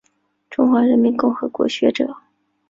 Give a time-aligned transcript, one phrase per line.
[0.49, 2.17] 中华人民共和国学者。